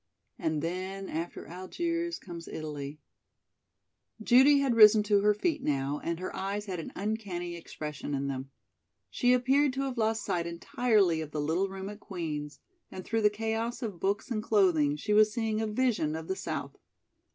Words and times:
And 0.39 0.63
then, 0.63 1.07
after 1.09 1.45
Algiers, 1.45 2.17
comes 2.17 2.47
Italy" 2.47 2.99
Judy 4.23 4.57
had 4.61 4.73
risen 4.73 5.03
to 5.03 5.21
her 5.21 5.35
feet 5.35 5.61
now, 5.61 6.01
and 6.03 6.19
her 6.19 6.35
eyes 6.35 6.65
had 6.65 6.79
an 6.79 6.91
uncanny 6.95 7.55
expression 7.55 8.15
in 8.15 8.25
them. 8.25 8.49
She 9.11 9.31
appeared 9.31 9.73
to 9.73 9.81
have 9.83 9.99
lost 9.99 10.25
sight 10.25 10.47
entirely 10.47 11.21
of 11.21 11.29
the 11.29 11.39
little 11.39 11.69
room 11.69 11.87
at 11.87 11.99
Queen's, 11.99 12.59
and 12.89 13.05
through 13.05 13.21
the 13.21 13.29
chaos 13.29 13.83
of 13.83 13.99
books 13.99 14.31
and 14.31 14.41
clothing, 14.41 14.95
she 14.95 15.13
was 15.13 15.31
seeing 15.31 15.61
a 15.61 15.67
vision 15.67 16.15
of 16.15 16.27
the 16.27 16.35
South. 16.35 16.77